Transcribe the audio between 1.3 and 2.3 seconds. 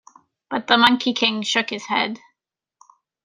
shook his head.